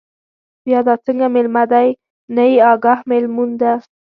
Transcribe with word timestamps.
بیا 0.65 0.79
دا 0.87 0.93
څنگه 1.05 1.27
مېلمه 1.35 1.63
دے، 1.71 1.85
نه 2.35 2.43
يې 2.51 2.57
اگاه، 2.73 2.99
مېلمون 3.09 3.49
مه 3.59 3.73